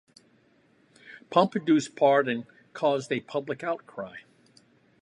[1.29, 4.17] Pompidou's pardon caused a public outcry.